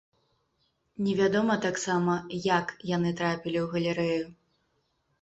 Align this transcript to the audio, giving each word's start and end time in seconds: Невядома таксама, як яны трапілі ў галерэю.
Невядома 1.07 1.59
таксама, 1.67 2.13
як 2.57 2.75
яны 2.95 3.09
трапілі 3.23 3.57
ў 3.65 3.71
галерэю. 3.79 4.23